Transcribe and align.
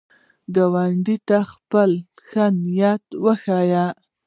ګاونډي 0.55 1.17
ته 1.27 1.37
خپل 1.51 1.91
ښه 2.27 2.45
نیت 2.63 3.03
وښیه 3.23 3.85